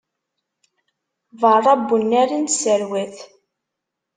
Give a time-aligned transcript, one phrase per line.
[1.39, 3.15] Beṛṛa n unnar i nesserwat.